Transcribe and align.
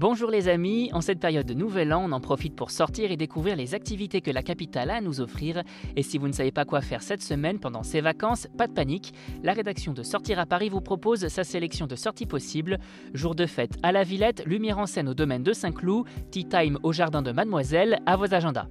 Bonjour 0.00 0.30
les 0.30 0.48
amis, 0.48 0.88
en 0.94 1.02
cette 1.02 1.20
période 1.20 1.44
de 1.44 1.52
Nouvel 1.52 1.92
An, 1.92 2.06
on 2.08 2.12
en 2.12 2.22
profite 2.22 2.56
pour 2.56 2.70
sortir 2.70 3.12
et 3.12 3.18
découvrir 3.18 3.54
les 3.54 3.74
activités 3.74 4.22
que 4.22 4.30
la 4.30 4.42
capitale 4.42 4.88
a 4.88 4.94
à 4.94 5.00
nous 5.02 5.20
offrir. 5.20 5.62
Et 5.94 6.02
si 6.02 6.16
vous 6.16 6.26
ne 6.26 6.32
savez 6.32 6.52
pas 6.52 6.64
quoi 6.64 6.80
faire 6.80 7.02
cette 7.02 7.20
semaine 7.20 7.58
pendant 7.58 7.82
ces 7.82 8.00
vacances, 8.00 8.48
pas 8.56 8.66
de 8.66 8.72
panique, 8.72 9.12
la 9.42 9.52
rédaction 9.52 9.92
de 9.92 10.02
Sortir 10.02 10.38
à 10.38 10.46
Paris 10.46 10.70
vous 10.70 10.80
propose 10.80 11.28
sa 11.28 11.44
sélection 11.44 11.86
de 11.86 11.96
sorties 11.96 12.24
possibles. 12.24 12.78
Jour 13.12 13.34
de 13.34 13.44
fête 13.44 13.76
à 13.82 13.92
la 13.92 14.02
Villette, 14.02 14.42
lumière 14.46 14.78
en 14.78 14.86
scène 14.86 15.06
au 15.06 15.12
domaine 15.12 15.42
de 15.42 15.52
Saint-Cloud, 15.52 16.06
tea 16.30 16.46
time 16.46 16.78
au 16.82 16.94
jardin 16.94 17.20
de 17.20 17.32
Mademoiselle, 17.32 17.98
à 18.06 18.16
vos 18.16 18.32
agendas. 18.32 18.68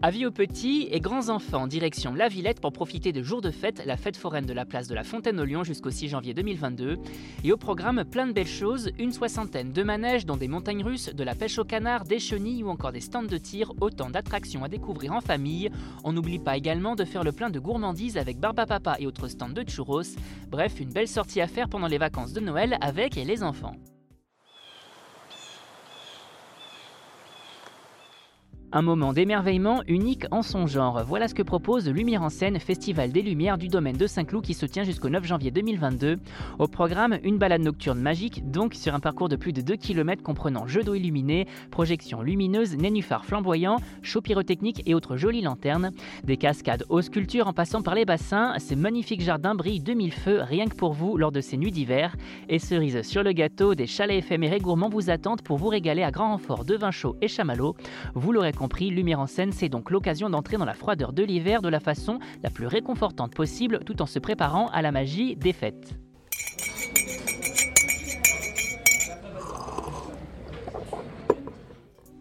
Avis 0.00 0.26
aux 0.26 0.30
petits 0.30 0.86
et 0.92 1.00
grands 1.00 1.28
enfants, 1.28 1.66
direction 1.66 2.14
La 2.14 2.28
Villette 2.28 2.60
pour 2.60 2.72
profiter 2.72 3.10
de 3.10 3.20
jours 3.20 3.40
de 3.40 3.50
fête, 3.50 3.82
la 3.84 3.96
fête 3.96 4.16
foraine 4.16 4.46
de 4.46 4.52
la 4.52 4.64
place 4.64 4.86
de 4.86 4.94
la 4.94 5.02
Fontaine 5.02 5.40
au 5.40 5.44
Lyon 5.44 5.64
jusqu'au 5.64 5.90
6 5.90 6.10
janvier 6.10 6.34
2022. 6.34 6.98
Et 7.42 7.50
au 7.50 7.56
programme, 7.56 8.04
plein 8.04 8.28
de 8.28 8.32
belles 8.32 8.46
choses, 8.46 8.92
une 9.00 9.10
soixantaine 9.10 9.72
de 9.72 9.82
manèges 9.82 10.24
dont 10.24 10.36
des 10.36 10.46
montagnes 10.46 10.84
russes, 10.84 11.12
de 11.12 11.24
la 11.24 11.34
pêche 11.34 11.58
au 11.58 11.64
canard, 11.64 12.04
des 12.04 12.20
chenilles 12.20 12.62
ou 12.62 12.68
encore 12.68 12.92
des 12.92 13.00
stands 13.00 13.24
de 13.24 13.38
tir, 13.38 13.72
autant 13.80 14.08
d'attractions 14.08 14.62
à 14.62 14.68
découvrir 14.68 15.14
en 15.14 15.20
famille. 15.20 15.68
On 16.04 16.12
n'oublie 16.12 16.38
pas 16.38 16.56
également 16.56 16.94
de 16.94 17.04
faire 17.04 17.24
le 17.24 17.32
plein 17.32 17.50
de 17.50 17.58
gourmandises 17.58 18.18
avec 18.18 18.38
Barba 18.38 18.66
Papa 18.66 18.98
et 19.00 19.06
autres 19.08 19.26
stands 19.26 19.48
de 19.48 19.68
churros. 19.68 20.14
Bref, 20.48 20.78
une 20.78 20.92
belle 20.92 21.08
sortie 21.08 21.40
à 21.40 21.48
faire 21.48 21.68
pendant 21.68 21.88
les 21.88 21.98
vacances 21.98 22.32
de 22.32 22.40
Noël 22.40 22.78
avec 22.80 23.16
les 23.16 23.42
enfants. 23.42 23.74
Un 28.70 28.82
moment 28.82 29.14
d'émerveillement 29.14 29.82
unique 29.88 30.26
en 30.30 30.42
son 30.42 30.66
genre. 30.66 31.02
Voilà 31.06 31.26
ce 31.26 31.32
que 31.32 31.42
propose 31.42 31.88
Lumière 31.88 32.22
en 32.22 32.28
scène, 32.28 32.60
Festival 32.60 33.10
des 33.10 33.22
Lumières 33.22 33.56
du 33.56 33.68
domaine 33.68 33.96
de 33.96 34.06
Saint-Cloud 34.06 34.44
qui 34.44 34.52
se 34.52 34.66
tient 34.66 34.84
jusqu'au 34.84 35.08
9 35.08 35.24
janvier 35.24 35.50
2022. 35.50 36.18
Au 36.58 36.68
programme, 36.68 37.18
une 37.24 37.38
balade 37.38 37.62
nocturne 37.62 37.98
magique, 37.98 38.50
donc 38.50 38.74
sur 38.74 38.94
un 38.94 39.00
parcours 39.00 39.30
de 39.30 39.36
plus 39.36 39.54
de 39.54 39.62
2 39.62 39.76
km 39.76 40.22
comprenant 40.22 40.66
jeux 40.66 40.82
d'eau 40.82 40.94
illuminés, 40.94 41.46
projections 41.70 42.20
lumineuses, 42.20 42.76
nénuphars 42.76 43.24
flamboyants, 43.24 43.78
shows 44.02 44.20
pyrotechniques 44.20 44.82
et 44.84 44.92
autres 44.92 45.16
jolies 45.16 45.40
lanternes. 45.40 45.90
Des 46.24 46.36
cascades 46.36 46.84
aux 46.90 47.00
sculptures 47.00 47.48
en 47.48 47.54
passant 47.54 47.80
par 47.80 47.94
les 47.94 48.04
bassins, 48.04 48.52
ces 48.58 48.76
magnifiques 48.76 49.22
jardins 49.22 49.54
brillent 49.54 49.80
de 49.80 49.94
mille 49.94 50.12
feux 50.12 50.42
rien 50.42 50.66
que 50.66 50.76
pour 50.76 50.92
vous 50.92 51.16
lors 51.16 51.32
de 51.32 51.40
ces 51.40 51.56
nuits 51.56 51.72
d'hiver. 51.72 52.14
Et 52.50 52.58
cerise 52.58 53.00
sur 53.00 53.22
le 53.22 53.32
gâteau, 53.32 53.74
des 53.74 53.86
chalets 53.86 54.18
éphémères 54.18 54.52
et 54.52 54.60
gourmands 54.60 54.90
vous 54.90 55.08
attendent 55.08 55.40
pour 55.40 55.56
vous 55.56 55.68
régaler 55.68 56.02
à 56.02 56.10
grand 56.10 56.32
renfort 56.32 56.66
de 56.66 56.74
vin 56.74 56.90
chaud 56.90 57.16
et 57.22 57.28
chamallow. 57.28 57.74
Vous 58.14 58.30
l'aurez 58.30 58.52
compris, 58.58 58.90
Lumière 58.90 59.20
en 59.20 59.26
scène, 59.26 59.52
c'est 59.52 59.68
donc 59.68 59.90
l'occasion 59.90 60.28
d'entrer 60.28 60.56
dans 60.56 60.64
la 60.64 60.74
froideur 60.74 61.12
de 61.12 61.22
l'hiver 61.22 61.62
de 61.62 61.68
la 61.68 61.80
façon 61.80 62.18
la 62.42 62.50
plus 62.50 62.66
réconfortante 62.66 63.34
possible 63.34 63.80
tout 63.86 64.02
en 64.02 64.06
se 64.06 64.18
préparant 64.18 64.66
à 64.68 64.82
la 64.82 64.92
magie 64.92 65.36
des 65.36 65.52
fêtes. 65.52 65.94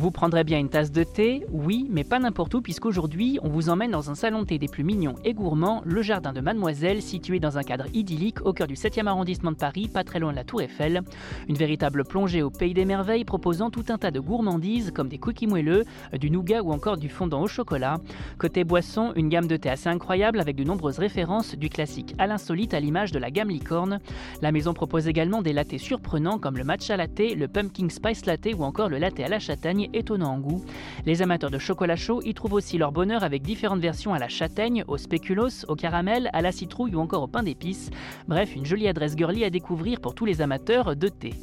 Vous 0.00 0.12
prendrez 0.12 0.44
bien 0.44 0.60
une 0.60 0.68
tasse 0.68 0.92
de 0.92 1.02
thé 1.02 1.44
Oui, 1.50 1.88
mais 1.90 2.04
pas 2.04 2.20
n'importe 2.20 2.54
où, 2.54 2.62
puisqu'aujourd'hui, 2.62 3.40
on 3.42 3.48
vous 3.48 3.68
emmène 3.68 3.90
dans 3.90 4.12
un 4.12 4.14
salon 4.14 4.42
de 4.42 4.46
thé 4.46 4.56
des 4.56 4.68
plus 4.68 4.84
mignons 4.84 5.16
et 5.24 5.34
gourmands, 5.34 5.82
le 5.84 6.02
jardin 6.02 6.32
de 6.32 6.40
Mademoiselle, 6.40 7.02
situé 7.02 7.40
dans 7.40 7.58
un 7.58 7.64
cadre 7.64 7.86
idyllique 7.92 8.46
au 8.46 8.52
cœur 8.52 8.68
du 8.68 8.74
7e 8.74 9.08
arrondissement 9.08 9.50
de 9.50 9.56
Paris, 9.56 9.90
pas 9.92 10.04
très 10.04 10.20
loin 10.20 10.30
de 10.30 10.36
la 10.36 10.44
Tour 10.44 10.62
Eiffel. 10.62 11.02
Une 11.48 11.56
véritable 11.56 12.04
plongée 12.04 12.42
au 12.42 12.50
pays 12.50 12.74
des 12.74 12.84
merveilles, 12.84 13.24
proposant 13.24 13.70
tout 13.70 13.86
un 13.88 13.98
tas 13.98 14.12
de 14.12 14.20
gourmandises 14.20 14.92
comme 14.92 15.08
des 15.08 15.18
cookies 15.18 15.48
moelleux, 15.48 15.84
du 16.12 16.30
nougat 16.30 16.62
ou 16.62 16.70
encore 16.70 16.96
du 16.96 17.08
fondant 17.08 17.42
au 17.42 17.48
chocolat. 17.48 17.96
Côté 18.38 18.62
boisson, 18.62 19.12
une 19.16 19.28
gamme 19.28 19.48
de 19.48 19.56
thé 19.56 19.68
assez 19.68 19.88
incroyable 19.88 20.38
avec 20.38 20.54
de 20.54 20.62
nombreuses 20.62 21.00
références, 21.00 21.56
du 21.56 21.70
classique 21.70 22.14
à 22.18 22.28
l'insolite 22.28 22.72
à 22.72 22.78
l'image 22.78 23.10
de 23.10 23.18
la 23.18 23.32
gamme 23.32 23.48
licorne. 23.48 23.98
La 24.42 24.52
maison 24.52 24.74
propose 24.74 25.08
également 25.08 25.42
des 25.42 25.52
lattés 25.52 25.78
surprenants 25.78 26.38
comme 26.38 26.56
le 26.56 26.62
matcha 26.62 26.96
latte, 26.96 27.34
le 27.36 27.48
pumpkin 27.48 27.88
spice 27.88 28.26
latte 28.26 28.54
ou 28.56 28.62
encore 28.62 28.88
le 28.88 28.98
latte 28.98 29.18
à 29.18 29.26
la 29.26 29.40
châtaigne 29.40 29.87
étonnant 29.92 30.34
en 30.34 30.38
goût. 30.38 30.64
Les 31.06 31.22
amateurs 31.22 31.50
de 31.50 31.58
chocolat 31.58 31.96
chaud 31.96 32.20
y 32.24 32.34
trouvent 32.34 32.54
aussi 32.54 32.78
leur 32.78 32.92
bonheur 32.92 33.24
avec 33.24 33.42
différentes 33.42 33.80
versions 33.80 34.14
à 34.14 34.18
la 34.18 34.28
châtaigne, 34.28 34.84
au 34.88 34.96
spéculoos, 34.96 35.64
au 35.68 35.76
caramel, 35.76 36.30
à 36.32 36.42
la 36.42 36.52
citrouille 36.52 36.94
ou 36.94 37.00
encore 37.00 37.22
au 37.22 37.28
pain 37.28 37.42
d'épices. 37.42 37.90
Bref, 38.26 38.54
une 38.54 38.66
jolie 38.66 38.88
adresse 38.88 39.16
girly 39.16 39.44
à 39.44 39.50
découvrir 39.50 40.00
pour 40.00 40.14
tous 40.14 40.24
les 40.24 40.40
amateurs 40.40 40.96
de 40.96 41.08
thé. 41.08 41.34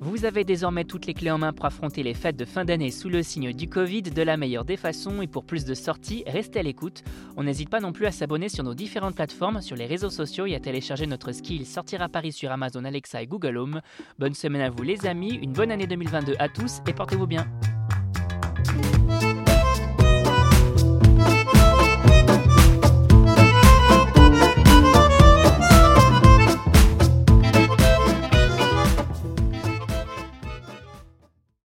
Vous 0.00 0.26
avez 0.26 0.44
désormais 0.44 0.84
toutes 0.84 1.06
les 1.06 1.14
clés 1.14 1.30
en 1.30 1.38
main 1.38 1.52
pour 1.52 1.64
affronter 1.64 2.02
les 2.02 2.12
fêtes 2.12 2.36
de 2.36 2.44
fin 2.44 2.64
d'année 2.64 2.90
sous 2.90 3.08
le 3.08 3.22
signe 3.22 3.52
du 3.52 3.68
Covid 3.68 4.02
de 4.02 4.22
la 4.22 4.36
meilleure 4.36 4.64
des 4.64 4.76
façons 4.76 5.22
et 5.22 5.26
pour 5.26 5.44
plus 5.44 5.64
de 5.64 5.74
sorties, 5.74 6.22
restez 6.26 6.58
à 6.58 6.62
l'écoute. 6.62 7.02
On 7.36 7.44
n'hésite 7.44 7.70
pas 7.70 7.80
non 7.80 7.92
plus 7.92 8.06
à 8.06 8.12
s'abonner 8.12 8.48
sur 8.48 8.62
nos 8.62 8.74
différentes 8.74 9.14
plateformes, 9.14 9.62
sur 9.62 9.76
les 9.76 9.86
réseaux 9.86 10.10
sociaux 10.10 10.46
et 10.46 10.54
à 10.54 10.60
télécharger 10.60 11.06
notre 11.06 11.32
skill 11.32 11.66
Sortir 11.66 12.02
à 12.02 12.08
Paris 12.08 12.32
sur 12.32 12.50
Amazon 12.50 12.84
Alexa 12.84 13.22
et 13.22 13.26
Google 13.26 13.56
Home. 13.56 13.80
Bonne 14.18 14.34
semaine 14.34 14.62
à 14.62 14.70
vous 14.70 14.82
les 14.82 15.06
amis, 15.06 15.38
une 15.42 15.52
bonne 15.52 15.70
année 15.70 15.86
2022 15.86 16.34
à 16.38 16.48
tous 16.48 16.80
et 16.86 16.92
portez-vous 16.92 17.26
bien. 17.26 17.46